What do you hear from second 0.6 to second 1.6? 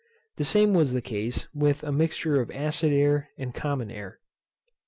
was the case